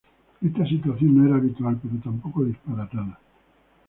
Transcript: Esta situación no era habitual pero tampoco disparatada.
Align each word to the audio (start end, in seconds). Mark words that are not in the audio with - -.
Esta 0.41 0.65
situación 0.65 1.15
no 1.15 1.27
era 1.27 1.35
habitual 1.37 1.77
pero 1.79 1.93
tampoco 2.03 2.43
disparatada. 2.43 3.19